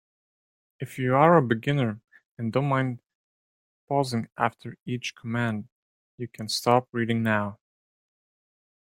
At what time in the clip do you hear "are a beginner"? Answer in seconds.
1.15-2.01